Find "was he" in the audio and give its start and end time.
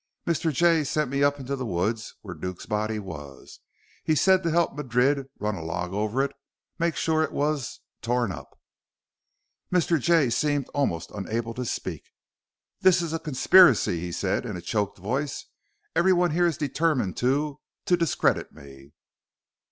2.97-4.15